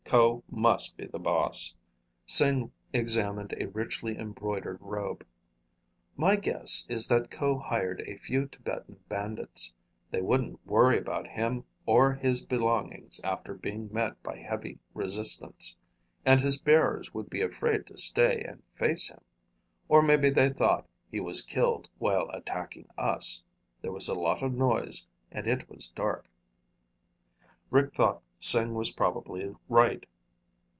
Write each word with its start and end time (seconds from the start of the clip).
Ko 0.03 0.43
must 0.49 0.97
be 0.97 1.05
the 1.07 1.19
boss." 1.19 1.73
Sing 2.25 2.73
examined 2.91 3.55
a 3.57 3.69
richly 3.69 4.17
embroidered 4.17 4.79
robe. 4.81 5.25
"My 6.17 6.35
guess 6.35 6.85
is 6.89 7.07
that 7.07 7.31
Ko 7.31 7.57
hired 7.57 8.01
a 8.01 8.17
few 8.17 8.45
Tibetan 8.47 8.99
bandits. 9.07 9.73
They 10.09 10.19
wouldn't 10.19 10.67
worry 10.67 10.97
about 10.97 11.27
him 11.29 11.63
or 11.85 12.13
his 12.15 12.43
belongings 12.43 13.21
after 13.23 13.53
being 13.53 13.87
met 13.93 14.21
by 14.21 14.37
heavy 14.37 14.79
resistance. 14.93 15.77
And 16.25 16.41
his 16.41 16.59
bearers 16.59 17.13
would 17.13 17.29
be 17.29 17.41
afraid 17.41 17.87
to 17.87 17.97
stay 17.97 18.41
and 18.45 18.61
face 18.75 19.07
him. 19.09 19.21
Or 19.87 20.01
maybe 20.01 20.29
they 20.29 20.49
thought 20.49 20.89
he 21.09 21.21
was 21.21 21.41
killed 21.41 21.87
while 21.99 22.29
attacking 22.31 22.89
us. 22.97 23.45
There 23.81 23.93
was 23.93 24.09
a 24.09 24.13
lot 24.13 24.43
of 24.43 24.51
noise, 24.53 25.07
and 25.31 25.47
it 25.47 25.69
was 25.69 25.87
dark." 25.87 26.27
Rick 27.69 27.93
thought 27.93 28.21
Sing 28.43 28.73
was 28.73 28.89
probably 28.93 29.53
right. 29.69 30.07